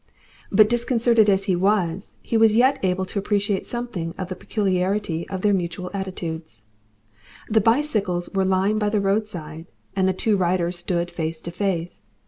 [0.51, 5.29] But disconcerted as he was, he was yet able to appreciate something of the peculiarity
[5.29, 6.63] of their mutual attitudes.
[7.47, 12.01] The bicycles were lying by the roadside, and the two riders stood face to face.